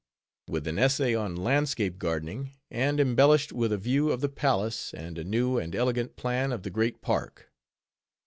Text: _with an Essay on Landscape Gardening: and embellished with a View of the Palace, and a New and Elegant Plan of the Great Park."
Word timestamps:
_with 0.49 0.65
an 0.65 0.79
Essay 0.79 1.13
on 1.13 1.35
Landscape 1.35 1.99
Gardening: 1.99 2.53
and 2.71 2.99
embellished 2.99 3.51
with 3.53 3.71
a 3.71 3.77
View 3.77 4.09
of 4.11 4.19
the 4.19 4.29
Palace, 4.29 4.95
and 4.95 5.15
a 5.19 5.23
New 5.23 5.59
and 5.59 5.75
Elegant 5.75 6.15
Plan 6.15 6.51
of 6.51 6.63
the 6.63 6.71
Great 6.71 7.01
Park." 7.03 7.51